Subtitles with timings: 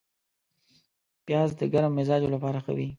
[1.25, 2.87] پیاز د ګرم مزاجو لپاره ښه وي